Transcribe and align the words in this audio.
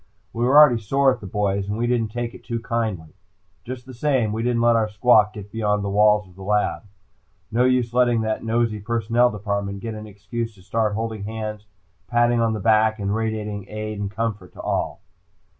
We 0.33 0.45
were 0.45 0.57
already 0.57 0.81
sore 0.81 1.13
at 1.13 1.19
the 1.21 1.27
boys 1.27 1.69
and 1.69 1.77
we 1.77 1.85
didn't 1.85 2.07
take 2.11 2.33
it 2.33 2.43
too 2.43 2.59
kindly. 2.59 3.13
Just 3.63 3.85
the 3.85 3.93
same, 3.93 4.33
we 4.33 4.41
didn't 4.41 4.63
let 4.63 4.75
our 4.75 4.89
squawk 4.89 5.33
get 5.33 5.51
beyond 5.51 5.83
the 5.83 5.91
walls 5.91 6.27
of 6.27 6.33
the 6.35 6.41
lab. 6.41 6.85
No 7.51 7.65
use 7.65 7.93
letting 7.93 8.21
that 8.21 8.43
nosy 8.43 8.79
Personnel 8.79 9.29
Department 9.29 9.79
get 9.79 9.93
an 9.93 10.07
excuse 10.07 10.55
to 10.55 10.63
start 10.63 10.95
holding 10.95 11.25
hands, 11.25 11.67
patting 12.07 12.41
on 12.41 12.53
the 12.53 12.59
back, 12.59 12.97
and 12.97 13.13
radiating 13.13 13.69
aid 13.69 13.99
and 13.99 14.09
comfort 14.09 14.53
to 14.53 14.59
all. 14.61 15.01